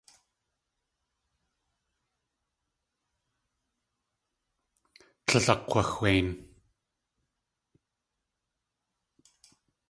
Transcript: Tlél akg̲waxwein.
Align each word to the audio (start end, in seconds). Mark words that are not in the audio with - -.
Tlél 5.25 5.47
akg̲waxwein. 5.53 6.29